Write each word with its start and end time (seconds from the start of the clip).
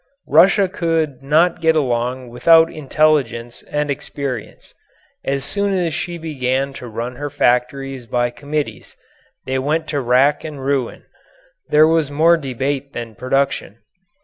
Russia 0.25 0.67
could 0.67 1.21
not 1.21 1.61
get 1.61 1.75
along 1.75 2.27
without 2.29 2.71
intelligence 2.73 3.61
and 3.69 3.91
experience. 3.91 4.73
As 5.23 5.45
soon 5.45 5.77
as 5.77 5.93
she 5.93 6.17
began 6.17 6.73
to 6.81 6.87
run 6.87 7.17
her 7.17 7.29
factories 7.29 8.07
by 8.07 8.31
committees, 8.31 8.97
they 9.45 9.59
went 9.59 9.87
to 9.89 10.01
rack 10.01 10.43
and 10.43 10.65
ruin; 10.65 11.03
there 11.69 11.87
was 11.87 12.09
more 12.09 12.35
debate 12.35 12.93
than 12.93 13.13
production. 13.13 13.77